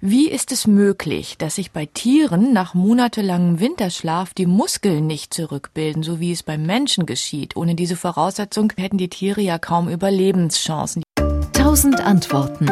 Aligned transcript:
Wie 0.00 0.28
ist 0.28 0.52
es 0.52 0.68
möglich, 0.68 1.38
dass 1.38 1.56
sich 1.56 1.72
bei 1.72 1.84
Tieren 1.84 2.52
nach 2.52 2.72
monatelangem 2.72 3.58
Winterschlaf 3.58 4.32
die 4.32 4.46
Muskeln 4.46 5.08
nicht 5.08 5.34
zurückbilden, 5.34 6.04
so 6.04 6.20
wie 6.20 6.30
es 6.30 6.44
beim 6.44 6.62
Menschen 6.62 7.04
geschieht? 7.04 7.56
Ohne 7.56 7.74
diese 7.74 7.96
Voraussetzung 7.96 8.72
hätten 8.76 8.96
die 8.96 9.08
Tiere 9.08 9.40
ja 9.40 9.58
kaum 9.58 9.88
Überlebenschancen. 9.88 11.02
Tausend 11.52 12.00
Antworten. 12.00 12.70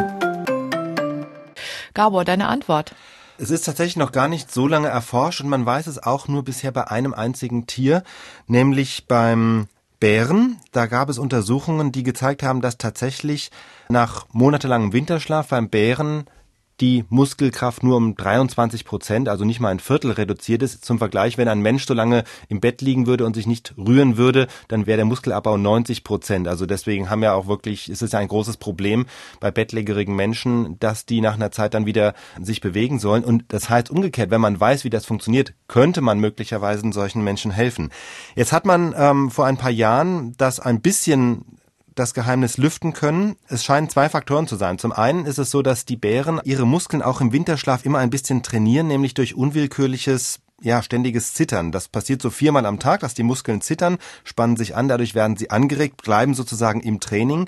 Gabor, 1.93 2.23
deine 2.23 2.47
Antwort. 2.47 2.95
Es 3.37 3.49
ist 3.49 3.65
tatsächlich 3.65 3.97
noch 3.97 4.13
gar 4.13 4.29
nicht 4.29 4.49
so 4.49 4.65
lange 4.65 4.87
erforscht 4.87 5.41
und 5.41 5.49
man 5.49 5.65
weiß 5.65 5.87
es 5.87 6.01
auch 6.01 6.29
nur 6.29 6.45
bisher 6.45 6.71
bei 6.71 6.87
einem 6.87 7.13
einzigen 7.13 7.67
Tier, 7.67 8.03
nämlich 8.47 9.05
beim 9.05 9.67
Bären. 9.99 10.61
Da 10.71 10.85
gab 10.85 11.09
es 11.09 11.17
Untersuchungen, 11.17 11.91
die 11.91 12.03
gezeigt 12.03 12.41
haben, 12.41 12.61
dass 12.61 12.77
tatsächlich 12.77 13.51
nach 13.89 14.27
monatelangem 14.31 14.93
Winterschlaf 14.93 15.49
beim 15.49 15.67
Bären 15.67 16.23
die 16.79 17.05
Muskelkraft 17.09 17.83
nur 17.83 17.97
um 17.97 18.15
23 18.15 18.85
Prozent, 18.85 19.29
also 19.29 19.45
nicht 19.45 19.59
mal 19.59 19.69
ein 19.69 19.79
Viertel 19.79 20.11
reduziert 20.11 20.61
ist. 20.61 20.85
Zum 20.85 20.99
Vergleich, 20.99 21.37
wenn 21.37 21.47
ein 21.47 21.61
Mensch 21.61 21.85
so 21.85 21.93
lange 21.93 22.23
im 22.49 22.59
Bett 22.59 22.81
liegen 22.81 23.07
würde 23.07 23.25
und 23.25 23.35
sich 23.35 23.47
nicht 23.47 23.73
rühren 23.77 24.17
würde, 24.17 24.47
dann 24.67 24.85
wäre 24.85 24.97
der 24.97 25.05
Muskelabbau 25.05 25.57
90 25.57 26.03
Prozent. 26.03 26.47
Also 26.47 26.65
deswegen 26.65 27.09
haben 27.09 27.23
ja 27.23 27.33
auch 27.33 27.47
wirklich, 27.47 27.89
ist 27.89 28.01
es 28.01 28.11
ja 28.11 28.19
ein 28.19 28.27
großes 28.27 28.57
Problem 28.57 29.05
bei 29.39 29.51
bettlägerigen 29.51 30.15
Menschen, 30.15 30.79
dass 30.79 31.05
die 31.05 31.21
nach 31.21 31.35
einer 31.35 31.51
Zeit 31.51 31.73
dann 31.73 31.85
wieder 31.85 32.13
sich 32.41 32.61
bewegen 32.61 32.99
sollen. 32.99 33.23
Und 33.23 33.45
das 33.49 33.69
heißt 33.69 33.89
umgekehrt, 33.89 34.29
wenn 34.31 34.41
man 34.41 34.59
weiß, 34.59 34.83
wie 34.83 34.89
das 34.89 35.05
funktioniert, 35.05 35.53
könnte 35.67 36.01
man 36.01 36.19
möglicherweise 36.19 36.77
solchen 36.91 37.23
Menschen 37.23 37.51
helfen. 37.51 37.89
Jetzt 38.35 38.51
hat 38.51 38.65
man 38.65 38.93
ähm, 38.95 39.31
vor 39.31 39.45
ein 39.45 39.57
paar 39.57 39.71
Jahren 39.71 40.33
das 40.37 40.59
ein 40.59 40.81
bisschen 40.81 41.56
das 41.97 42.13
Geheimnis 42.13 42.57
lüften 42.57 42.93
können. 42.93 43.35
Es 43.47 43.63
scheinen 43.63 43.89
zwei 43.89 44.09
Faktoren 44.09 44.47
zu 44.47 44.55
sein. 44.55 44.77
Zum 44.77 44.91
einen 44.91 45.25
ist 45.25 45.39
es 45.39 45.51
so, 45.51 45.61
dass 45.61 45.85
die 45.85 45.97
Bären 45.97 46.39
ihre 46.43 46.65
Muskeln 46.67 47.01
auch 47.01 47.21
im 47.21 47.33
Winterschlaf 47.33 47.85
immer 47.85 47.99
ein 47.99 48.09
bisschen 48.09 48.43
trainieren, 48.43 48.87
nämlich 48.87 49.13
durch 49.13 49.35
unwillkürliches 49.35 50.39
ja, 50.61 50.81
ständiges 50.81 51.33
Zittern. 51.33 51.71
Das 51.71 51.87
passiert 51.87 52.21
so 52.21 52.29
viermal 52.29 52.65
am 52.65 52.79
Tag, 52.79 53.01
dass 53.01 53.13
die 53.13 53.23
Muskeln 53.23 53.61
zittern, 53.61 53.97
spannen 54.23 54.57
sich 54.57 54.75
an, 54.75 54.87
dadurch 54.87 55.13
werden 55.13 55.37
sie 55.37 55.51
angeregt, 55.51 56.01
bleiben 56.03 56.33
sozusagen 56.33 56.81
im 56.81 56.99
Training. 56.99 57.47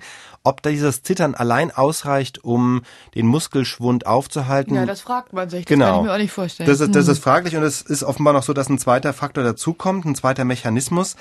Ob 0.50 0.64
dieses 0.64 1.04
Zittern 1.04 1.36
allein 1.36 1.70
ausreicht, 1.70 2.44
um 2.44 2.82
den 3.14 3.28
Muskelschwund 3.28 4.08
aufzuhalten? 4.08 4.74
Ja, 4.74 4.88
das 4.88 5.02
fragt 5.02 5.32
man 5.32 5.48
sich. 5.48 5.66
Das 5.66 5.70
genau. 5.70 5.86
kann 5.86 5.96
ich 5.98 6.06
mir 6.06 6.14
auch 6.14 6.18
nicht 6.18 6.32
vorstellen. 6.32 6.68
Das 6.68 6.80
ist, 6.80 6.96
das 6.96 7.06
hm. 7.06 7.12
ist 7.12 7.20
fraglich 7.20 7.56
und 7.56 7.62
es 7.62 7.84
ist 7.84 8.02
offenbar 8.02 8.34
noch 8.34 8.42
so, 8.42 8.54
dass 8.54 8.68
ein 8.68 8.80
zweiter 8.80 9.14
Faktor 9.14 9.44
dazukommt, 9.44 10.06
ein 10.06 10.16
zweiter 10.16 10.46
Mechanismus. 10.46 11.18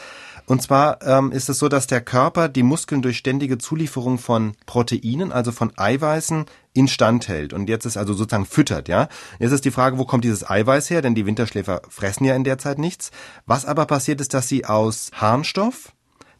Und 0.46 0.62
zwar 0.62 1.02
ähm, 1.02 1.30
ist 1.30 1.50
es 1.50 1.58
so, 1.58 1.68
dass 1.68 1.86
der 1.86 2.00
Körper 2.00 2.48
die 2.48 2.62
Muskeln 2.62 3.02
durch 3.02 3.18
ständige 3.18 3.58
Zulieferung 3.58 4.16
von 4.16 4.54
Proteinen, 4.64 5.30
also 5.30 5.52
von 5.52 5.74
Eiweißen, 5.76 6.46
instand 6.72 7.28
hält. 7.28 7.52
Und 7.52 7.68
jetzt 7.68 7.84
ist 7.84 7.98
also 7.98 8.14
sozusagen 8.14 8.46
füttert, 8.46 8.88
ja. 8.88 9.08
Jetzt 9.38 9.52
ist 9.52 9.66
die 9.66 9.70
Frage, 9.70 9.98
wo 9.98 10.06
kommt 10.06 10.24
dieses 10.24 10.48
Eiweiß 10.48 10.88
her? 10.88 11.02
Denn 11.02 11.14
die 11.14 11.26
Winterschläfer 11.26 11.82
fressen 11.90 12.24
ja 12.24 12.34
in 12.34 12.44
der 12.44 12.56
Zeit 12.56 12.78
nichts. 12.78 13.10
Was 13.44 13.66
aber 13.66 13.84
passiert 13.84 14.22
ist, 14.22 14.32
dass 14.32 14.48
sie 14.48 14.64
aus 14.64 15.10
Harnstoff, 15.12 15.92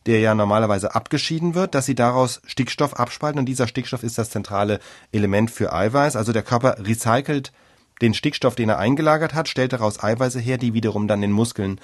der 0.09 0.21
ja 0.21 0.35
normalerweise 0.35 0.95
abgeschieden 0.95 1.55
wird, 1.55 1.75
dass 1.75 1.85
sie 1.85 1.95
daraus 1.95 2.41
Stickstoff 2.47 2.95
abspalten 2.95 3.39
und 3.39 3.47
dieser 3.47 3.69
Stickstoff 3.69 4.03
ist 4.03 4.17
das 4.17 4.31
zentrale 4.31 4.81
Element 5.13 5.51
für 5.51 5.73
Eiweiß. 5.73 6.17
Also 6.17 6.33
der 6.33 6.43
Körper 6.43 6.79
recycelt 6.79 7.53
den 8.01 8.15
Stickstoff, 8.15 8.55
den 8.55 8.71
er 8.71 8.79
eingelagert 8.79 9.35
hat, 9.35 9.49
stellt 9.49 9.75
daraus 9.75 10.03
Eiweiße 10.03 10.41
her, 10.41 10.57
die 10.57 10.73
wiederum 10.73 11.09
dann 11.09 11.21
den 11.21 11.33
Muskeln 11.33 11.79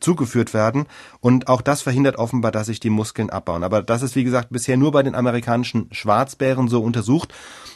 zugeführt 0.00 0.54
werden. 0.54 0.86
Und 1.20 1.48
auch 1.48 1.60
das 1.60 1.82
verhindert 1.82 2.16
offenbar, 2.16 2.52
dass 2.52 2.66
sich 2.66 2.80
die 2.80 2.90
Muskeln 2.90 3.30
abbauen. 3.30 3.62
Aber 3.62 3.82
das 3.82 4.02
ist, 4.02 4.16
wie 4.16 4.24
gesagt, 4.24 4.48
bisher 4.50 4.76
nur 4.76 4.92
bei 4.92 5.02
den 5.02 5.14
amerikanischen 5.14 5.88
Schwarzbären 5.92 6.68
so 6.68 6.82
untersucht. 6.82 7.32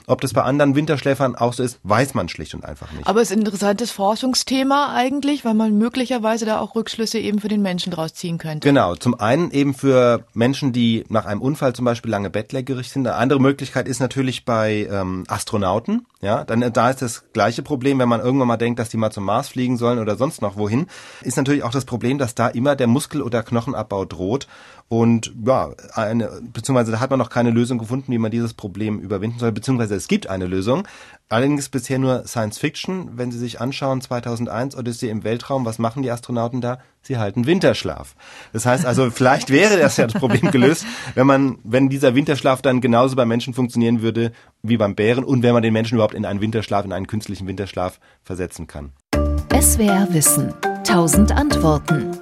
Ob 0.06 0.20
das 0.20 0.32
bei 0.32 0.42
anderen 0.42 0.74
Winterschläfern 0.74 1.36
auch 1.36 1.52
so 1.52 1.62
ist, 1.62 1.78
weiß 1.84 2.14
man 2.14 2.28
schlicht 2.28 2.54
und 2.54 2.64
einfach 2.64 2.90
nicht. 2.92 3.06
Aber 3.06 3.20
es 3.20 3.30
ist 3.30 3.36
ein 3.36 3.40
interessantes 3.40 3.90
Forschungsthema 3.92 4.92
eigentlich, 4.94 5.44
weil 5.44 5.54
man 5.54 5.78
möglicherweise 5.78 6.46
da 6.46 6.58
auch 6.58 6.74
Rückschlüsse 6.74 7.18
eben 7.18 7.38
für 7.38 7.48
den 7.48 7.62
Menschen 7.62 7.92
draus 7.92 8.14
ziehen 8.14 8.38
könnte. 8.38 8.66
Genau, 8.66 8.96
zum 8.96 9.18
einen 9.20 9.50
eben 9.52 9.74
für 9.74 10.24
Menschen, 10.34 10.72
die 10.72 11.04
nach 11.08 11.26
einem 11.26 11.40
Unfall 11.40 11.74
zum 11.74 11.84
Beispiel 11.84 12.10
lange 12.10 12.30
bettlägerig 12.30 12.90
sind. 12.90 13.06
Eine 13.06 13.16
andere 13.16 13.40
Möglichkeit 13.40 13.86
ist 13.86 14.00
natürlich 14.00 14.44
bei 14.44 14.88
ähm, 14.90 15.24
Astronauten. 15.28 16.06
Ja, 16.22 16.44
dann 16.44 16.60
da 16.74 16.90
ist 16.90 17.00
das 17.00 17.24
gleiche 17.32 17.62
Problem, 17.62 17.98
wenn 17.98 18.08
man 18.08 18.20
irgendwann 18.20 18.48
mal 18.48 18.58
denkt, 18.58 18.78
dass 18.78 18.90
die 18.90 18.98
mal 18.98 19.10
zum 19.10 19.24
Mars 19.24 19.48
fliegen 19.48 19.78
sollen 19.78 19.98
oder 19.98 20.16
sonst 20.16 20.42
noch 20.42 20.56
wohin, 20.56 20.86
ist 21.22 21.38
natürlich 21.38 21.62
auch 21.62 21.70
das 21.70 21.86
Problem, 21.86 22.18
dass 22.18 22.34
da 22.34 22.48
immer 22.48 22.76
der 22.76 22.88
Muskel- 22.88 23.22
oder 23.22 23.42
Knochenabbau 23.42 24.04
droht. 24.04 24.46
Und 24.88 25.32
ja, 25.46 25.70
eine, 25.94 26.42
beziehungsweise 26.52 26.92
da 26.92 27.00
hat 27.00 27.08
man 27.08 27.18
noch 27.18 27.30
keine 27.30 27.50
Lösung 27.50 27.78
gefunden, 27.78 28.12
wie 28.12 28.18
man 28.18 28.30
dieses 28.30 28.52
Problem 28.52 28.98
überwinden 28.98 29.38
soll, 29.38 29.52
beziehungsweise 29.52 29.94
es 29.94 30.08
gibt 30.08 30.26
eine 30.26 30.46
Lösung. 30.46 30.86
Allerdings 31.30 31.70
bisher 31.70 31.98
nur 31.98 32.26
Science 32.26 32.58
Fiction. 32.58 33.16
Wenn 33.16 33.30
Sie 33.30 33.38
sich 33.38 33.60
anschauen, 33.60 34.02
2001 34.02 34.76
Odyssee 34.76 35.08
im 35.08 35.24
Weltraum, 35.24 35.64
was 35.64 35.78
machen 35.78 36.02
die 36.02 36.10
Astronauten 36.10 36.60
da? 36.60 36.80
Sie 37.02 37.16
halten 37.16 37.46
Winterschlaf. 37.46 38.14
Das 38.52 38.66
heißt 38.66 38.84
also, 38.84 39.10
vielleicht 39.10 39.50
wäre 39.50 39.78
das 39.78 39.96
ja 39.96 40.06
das 40.06 40.20
Problem 40.20 40.50
gelöst, 40.50 40.84
wenn 41.14 41.26
man, 41.26 41.58
wenn 41.64 41.88
dieser 41.88 42.14
Winterschlaf 42.14 42.62
dann 42.62 42.80
genauso 42.80 43.16
beim 43.16 43.28
Menschen 43.28 43.54
funktionieren 43.54 44.02
würde 44.02 44.32
wie 44.62 44.76
beim 44.76 44.94
Bären 44.94 45.24
und 45.24 45.42
wenn 45.42 45.54
man 45.54 45.62
den 45.62 45.72
Menschen 45.72 45.94
überhaupt 45.94 46.14
in 46.14 46.26
einen 46.26 46.40
Winterschlaf, 46.40 46.84
in 46.84 46.92
einen 46.92 47.06
künstlichen 47.06 47.46
Winterschlaf 47.46 48.00
versetzen 48.22 48.66
kann. 48.66 48.92
SWR 49.60 50.08
Wissen. 50.10 50.54
Tausend 50.84 51.32
Antworten. 51.32 52.18